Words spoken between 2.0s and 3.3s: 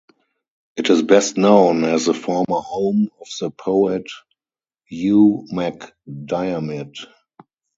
the former home of